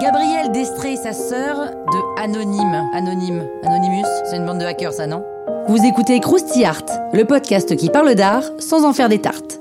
Gabrielle 0.00 0.52
Destré 0.52 0.92
et 0.92 0.96
sa 0.96 1.12
sœur 1.12 1.56
de 1.56 2.22
Anonyme. 2.22 2.88
Anonyme. 2.94 3.44
Anonymous, 3.64 4.06
c'est 4.24 4.36
une 4.36 4.46
bande 4.46 4.58
de 4.58 4.64
hackers, 4.64 4.92
ça, 4.92 5.08
non? 5.08 5.24
Vous 5.66 5.84
écoutez 5.84 6.20
Krusty 6.20 6.64
Art, 6.64 6.84
le 7.12 7.24
podcast 7.24 7.74
qui 7.74 7.90
parle 7.90 8.14
d'art 8.14 8.44
sans 8.60 8.84
en 8.84 8.92
faire 8.92 9.08
des 9.08 9.20
tartes. 9.20 9.58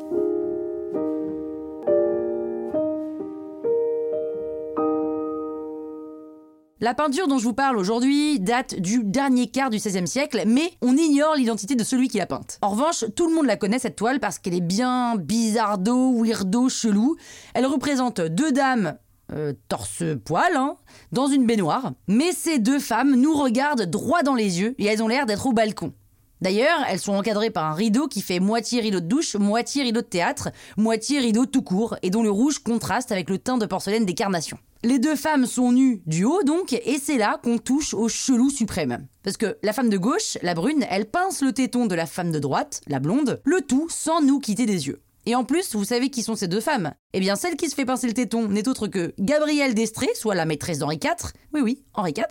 La 6.82 6.94
peinture 6.94 7.28
dont 7.28 7.38
je 7.38 7.44
vous 7.44 7.54
parle 7.54 7.78
aujourd'hui 7.78 8.40
date 8.40 8.80
du 8.80 9.04
dernier 9.04 9.48
quart 9.48 9.70
du 9.70 9.80
XVIe 9.80 10.08
siècle, 10.08 10.44
mais 10.48 10.72
on 10.82 10.96
ignore 10.96 11.36
l'identité 11.36 11.76
de 11.76 11.84
celui 11.84 12.08
qui 12.08 12.20
l'a 12.20 12.26
peinte. 12.26 12.58
En 12.62 12.70
revanche, 12.70 13.04
tout 13.18 13.28
le 13.28 13.36
monde 13.36 13.48
la 13.48 13.58
connaît 13.58 13.80
cette 13.80 13.98
toile 13.98 14.22
parce 14.22 14.40
qu'elle 14.40 14.54
est 14.54 14.62
bien 14.62 15.18
bizardo, 15.18 16.14
weirdo, 16.24 16.70
chelou. 16.70 17.18
Elle 17.54 17.66
représente 17.66 18.22
deux 18.22 18.54
dames 18.54 18.98
euh, 19.34 19.52
torse-poil, 19.68 20.56
hein, 20.56 20.78
dans 21.12 21.28
une 21.28 21.46
baignoire. 21.46 21.92
Mais 22.08 22.32
ces 22.32 22.60
deux 22.60 22.80
femmes 22.80 23.14
nous 23.14 23.34
regardent 23.34 23.86
droit 23.86 24.24
dans 24.24 24.36
les 24.36 24.62
yeux 24.62 24.74
et 24.78 24.86
elles 24.86 25.04
ont 25.04 25.10
l'air 25.10 25.26
d'être 25.26 25.48
au 25.48 25.52
balcon. 25.52 25.92
D'ailleurs, 26.40 26.80
elles 26.90 27.00
sont 27.00 27.14
encadrées 27.14 27.50
par 27.50 27.66
un 27.66 27.74
rideau 27.74 28.08
qui 28.08 28.22
fait 28.22 28.40
moitié 28.40 28.80
rideau 28.80 29.02
de 29.02 29.06
douche, 29.06 29.36
moitié 29.36 29.84
rideau 29.84 30.00
de 30.00 30.06
théâtre, 30.06 30.48
moitié 30.78 31.20
rideau 31.20 31.46
tout 31.46 31.62
court, 31.62 31.98
et 32.04 32.10
dont 32.10 32.24
le 32.24 32.32
rouge 32.32 32.60
contraste 32.60 33.12
avec 33.12 33.30
le 33.30 33.38
teint 33.38 33.58
de 33.58 33.66
porcelaine 33.66 34.06
des 34.06 34.14
carnations. 34.14 34.58
Les 34.82 34.98
deux 34.98 35.18
femmes 35.18 35.46
sont 35.46 35.74
nues 35.74 36.02
du 36.06 36.24
haut 36.24 36.42
donc, 36.44 36.72
et 36.72 37.00
c'est 37.04 37.18
là 37.18 37.38
qu'on 37.44 37.58
touche 37.58 37.94
au 37.94 38.08
chelou 38.08 38.50
suprême. 38.50 39.08
Parce 39.24 39.36
que 39.36 39.58
la 39.62 39.74
femme 39.74 39.90
de 39.90 39.98
gauche, 39.98 40.38
la 40.42 40.54
brune, 40.54 40.86
elle 40.90 41.06
pince 41.06 41.42
le 41.42 41.52
téton 41.52 41.86
de 41.86 41.96
la 41.96 42.06
femme 42.06 42.32
de 42.32 42.40
droite, 42.40 42.80
la 42.88 43.02
blonde, 43.02 43.42
le 43.44 43.60
tout 43.60 43.90
sans 43.90 44.22
nous 44.22 44.40
quitter 44.40 44.66
des 44.66 44.88
yeux. 44.88 45.02
Et 45.26 45.36
en 45.36 45.44
plus, 45.44 45.76
vous 45.76 45.84
savez 45.84 46.10
qui 46.10 46.24
sont 46.24 46.38
ces 46.38 46.48
deux 46.48 46.62
femmes? 46.62 46.94
Eh 47.12 47.20
bien, 47.20 47.36
celle 47.36 47.58
qui 47.58 47.70
se 47.70 47.76
fait 47.76 47.84
pincer 47.84 48.08
le 48.08 48.14
téton 48.14 48.48
n'est 48.48 48.70
autre 48.70 48.88
que 48.88 49.14
Gabrielle 49.20 49.76
d'Estrée, 49.76 50.16
soit 50.16 50.34
la 50.34 50.46
maîtresse 50.46 50.80
d'Henri 50.80 50.98
IV, 51.04 51.34
oui 51.54 51.60
oui, 51.62 51.84
Henri 51.94 52.14
IV, 52.16 52.24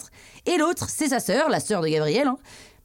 et 0.47 0.57
l'autre, 0.57 0.89
c'est 0.89 1.09
sa 1.09 1.21
sœur, 1.21 1.51
la 1.51 1.61
sœur 1.61 1.83
de 1.83 1.89
Gabrielle, 1.89 2.29
hein. 2.29 2.39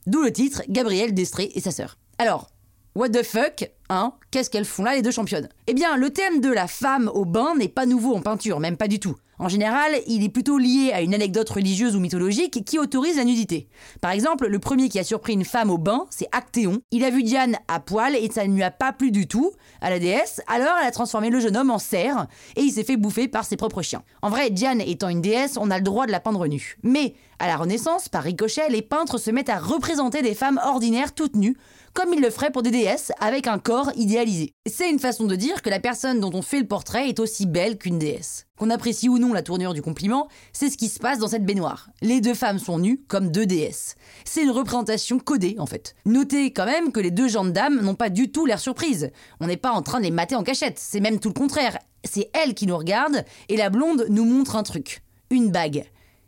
d'où 0.07 0.21
le 0.23 0.33
titre 0.33 0.63
Gabrielle 0.67 1.13
d'Estrée 1.13 1.51
et 1.55 1.61
sa 1.61 1.71
sœur. 1.71 1.97
Alors, 2.17 2.49
What 2.95 3.09
the 3.09 3.23
fuck 3.23 3.71
Hein 3.89 4.13
Qu'est-ce 4.29 4.51
qu'elles 4.51 4.65
font 4.65 4.83
là 4.83 4.93
les 4.93 5.01
deux 5.01 5.09
championnes? 5.09 5.49
Eh 5.65 5.73
bien, 5.73 5.97
le 5.97 6.11
thème 6.11 6.41
de 6.41 6.51
la 6.51 6.67
femme 6.67 7.09
au 7.13 7.25
bain 7.25 7.55
n'est 7.55 7.67
pas 7.67 7.87
nouveau 7.87 8.13
en 8.13 8.21
peinture, 8.21 8.59
même 8.59 8.77
pas 8.77 8.87
du 8.87 8.99
tout. 8.99 9.15
En 9.43 9.49
général, 9.49 9.91
il 10.07 10.23
est 10.23 10.29
plutôt 10.29 10.57
lié 10.57 10.91
à 10.93 11.01
une 11.01 11.13
anecdote 11.13 11.49
religieuse 11.49 11.97
ou 11.97 11.99
mythologique 11.99 12.63
qui 12.63 12.79
autorise 12.79 13.17
la 13.17 13.25
nudité. 13.25 13.67
Par 13.99 14.11
exemple, 14.11 14.47
le 14.47 14.57
premier 14.57 14.87
qui 14.87 14.99
a 14.99 15.03
surpris 15.03 15.33
une 15.33 15.43
femme 15.43 15.69
au 15.69 15.77
bain, 15.77 16.05
c'est 16.11 16.29
Actéon. 16.31 16.79
Il 16.91 17.03
a 17.03 17.09
vu 17.09 17.23
Diane 17.23 17.57
à 17.67 17.81
poil 17.81 18.15
et 18.15 18.31
ça 18.31 18.47
ne 18.47 18.55
lui 18.55 18.63
a 18.63 18.71
pas 18.71 18.93
plu 18.93 19.11
du 19.11 19.27
tout 19.27 19.51
à 19.81 19.89
la 19.89 19.99
déesse, 19.99 20.39
alors 20.47 20.71
elle 20.79 20.87
a 20.87 20.91
transformé 20.91 21.29
le 21.29 21.41
jeune 21.41 21.57
homme 21.57 21.71
en 21.71 21.77
cerf 21.77 22.27
et 22.55 22.61
il 22.61 22.71
s'est 22.71 22.85
fait 22.85 22.95
bouffer 22.95 23.27
par 23.27 23.43
ses 23.43 23.57
propres 23.57 23.81
chiens. 23.81 24.03
En 24.21 24.29
vrai, 24.29 24.49
Diane 24.49 24.79
étant 24.79 25.09
une 25.09 25.19
déesse, 25.19 25.57
on 25.59 25.71
a 25.71 25.77
le 25.77 25.83
droit 25.83 26.05
de 26.05 26.13
la 26.13 26.21
peindre 26.21 26.47
nue. 26.47 26.77
Mais, 26.81 27.13
à 27.39 27.47
la 27.47 27.57
Renaissance, 27.57 28.07
par 28.07 28.23
ricochet, 28.23 28.69
les 28.69 28.81
peintres 28.81 29.17
se 29.17 29.29
mettent 29.29 29.49
à 29.49 29.59
représenter 29.59 30.21
des 30.21 30.35
femmes 30.35 30.61
ordinaires 30.63 31.13
toutes 31.13 31.35
nues, 31.35 31.57
comme 31.93 32.13
ils 32.13 32.21
le 32.21 32.29
feraient 32.29 32.51
pour 32.51 32.63
des 32.63 32.71
déesses, 32.71 33.11
avec 33.19 33.47
un 33.47 33.59
corps 33.59 33.91
idéalisé. 33.95 34.53
C'est 34.65 34.89
une 34.89 34.99
façon 34.99 35.25
de 35.25 35.35
dire 35.35 35.61
que 35.61 35.69
la 35.69 35.79
personne 35.79 36.19
dont 36.19 36.31
on 36.33 36.41
fait 36.41 36.59
le 36.59 36.67
portrait 36.67 37.09
est 37.09 37.19
aussi 37.19 37.45
belle 37.45 37.77
qu'une 37.77 37.99
déesse. 37.99 38.47
Qu'on 38.57 38.69
apprécie 38.69 39.09
ou 39.09 39.19
non 39.19 39.33
la 39.33 39.43
tournure 39.43 39.73
du 39.73 39.81
compliment, 39.81 40.27
c'est 40.53 40.69
ce 40.69 40.77
qui 40.77 40.89
se 40.89 40.99
passe 40.99 41.19
dans 41.19 41.27
cette 41.27 41.45
baignoire. 41.45 41.89
Les 42.01 42.21
deux 42.21 42.33
femmes 42.33 42.59
sont 42.59 42.79
nues 42.79 43.01
comme 43.07 43.31
deux 43.31 43.45
déesses. 43.45 43.95
C'est 44.25 44.43
une 44.43 44.51
représentation 44.51 45.19
codée 45.19 45.55
en 45.59 45.65
fait. 45.65 45.95
Notez 46.05 46.51
quand 46.51 46.65
même 46.65 46.91
que 46.91 46.99
les 46.99 47.11
deux 47.11 47.27
jeunes 47.27 47.53
dames 47.53 47.81
n'ont 47.81 47.95
pas 47.95 48.09
du 48.09 48.31
tout 48.31 48.45
l'air 48.45 48.59
surprises. 48.59 49.11
On 49.39 49.47
n'est 49.47 49.57
pas 49.57 49.71
en 49.71 49.81
train 49.81 49.99
de 49.99 50.05
les 50.05 50.11
mater 50.11 50.35
en 50.35 50.43
cachette, 50.43 50.79
c'est 50.79 50.99
même 50.99 51.19
tout 51.19 51.29
le 51.29 51.33
contraire. 51.33 51.77
C'est 52.03 52.29
elle 52.33 52.53
qui 52.53 52.67
nous 52.67 52.77
regarde 52.77 53.23
et 53.49 53.57
la 53.57 53.69
blonde 53.69 54.07
nous 54.09 54.25
montre 54.25 54.55
un 54.55 54.63
truc. 54.63 55.03
Une 55.29 55.51
bague. 55.51 55.85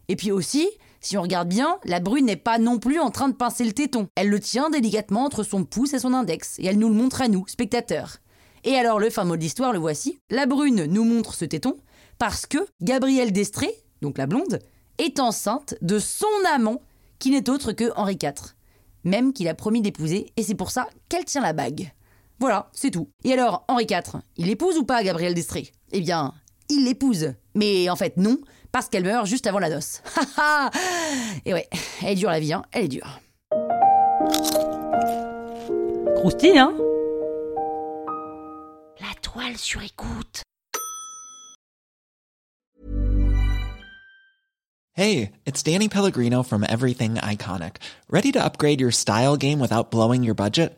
Et 0.08 0.16
puis 0.16 0.32
aussi, 0.32 0.68
si 1.06 1.18
on 1.18 1.22
regarde 1.22 1.48
bien, 1.48 1.78
la 1.84 2.00
brune 2.00 2.26
n'est 2.26 2.36
pas 2.36 2.58
non 2.58 2.80
plus 2.80 3.00
en 3.00 3.12
train 3.12 3.30
de 3.30 3.36
pincer 3.36 3.64
le 3.64 3.74
téton. 3.74 4.08
Elle 4.16 4.30
le 4.30 4.40
tient 4.40 4.72
délicatement 4.72 5.24
entre 5.24 5.44
son 5.44 5.64
pouce 5.64 5.94
et 5.94 6.00
son 6.00 6.14
index, 6.14 6.58
et 6.58 6.66
elle 6.66 6.80
nous 6.80 6.90
le 6.90 6.96
montre 6.96 7.22
à 7.22 7.28
nous, 7.28 7.46
spectateurs. 7.48 8.18
Et 8.64 8.76
alors 8.76 9.00
le 9.00 9.12
fin 9.12 9.24
mot 9.24 9.36
de 9.36 9.42
l'histoire, 9.42 9.72
le 9.72 9.78
voici. 9.78 10.18
La 10.32 10.48
brune 10.48 10.86
nous 10.86 11.04
montre 11.04 11.36
ce 11.36 11.46
téton 11.46 11.78
parce 12.18 12.48
que 12.48 12.58
Gabrielle 12.82 13.32
Destré, 13.32 13.70
donc 14.02 14.18
la 14.18 14.26
blonde, 14.26 14.60
est 14.98 15.20
enceinte 15.20 15.76
de 15.82 16.00
son 16.00 16.26
amant, 16.52 16.82
qui 17.20 17.30
n'est 17.30 17.50
autre 17.50 17.72
que 17.72 17.92
Henri 17.96 18.18
IV. 18.22 18.56
Même 19.04 19.32
qu'il 19.32 19.48
a 19.48 19.54
promis 19.54 19.82
d'épouser, 19.82 20.32
et 20.38 20.42
c'est 20.42 20.56
pour 20.56 20.72
ça 20.72 20.88
qu'elle 21.08 21.26
tient 21.26 21.42
la 21.42 21.54
bague. 21.54 21.92
Voilà, 22.40 22.70
c'est 22.74 22.92
tout. 22.92 23.10
Et 23.24 23.34
alors, 23.34 23.64
Henri 23.68 23.86
IV, 23.88 24.22
il 24.38 24.50
épouse 24.50 24.78
ou 24.78 24.84
pas 24.86 25.04
Gabrielle 25.04 25.36
Destré? 25.36 25.72
Eh 25.92 26.02
bien, 26.02 26.34
il 26.70 26.86
l'épouse. 26.86 27.34
Mais 27.54 27.90
en 27.90 27.96
fait, 27.96 28.18
non, 28.18 28.38
parce 28.72 28.90
qu'elle 28.90 29.04
meurt 29.04 29.26
juste 29.26 29.48
avant 29.48 29.60
la 29.60 29.70
noce. 29.70 30.02
Et 31.46 31.54
ouais, 31.54 31.68
elle 32.02 32.10
est 32.10 32.16
dure 32.16 32.30
la 32.30 32.40
vie, 32.40 32.54
hein, 32.54 32.64
elle 32.72 32.86
est 32.86 32.88
dure. 32.88 33.20
Croustille, 36.16 36.58
hein 36.58 36.74
La 39.00 39.14
toile 39.22 39.58
sur 39.58 39.82
écoute. 39.84 40.42
Hey, 44.98 45.32
it's 45.46 45.62
Danny 45.62 45.90
Pellegrino 45.90 46.42
from 46.42 46.64
Everything 46.64 47.16
Iconic. 47.16 47.78
Ready 48.10 48.32
to 48.32 48.42
upgrade 48.42 48.80
your 48.80 48.92
style 48.92 49.36
game 49.36 49.60
without 49.60 49.92
blowing 49.92 50.24
your 50.24 50.36
budget? 50.36 50.78